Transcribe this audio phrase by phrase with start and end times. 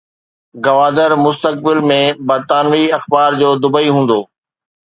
[0.65, 1.99] گوادر مستقبل ۾
[2.31, 4.19] برطانوي اخبار جو دبئي هوندو